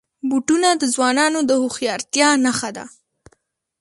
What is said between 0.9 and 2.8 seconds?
ځوانانو د هوښیارتیا نښه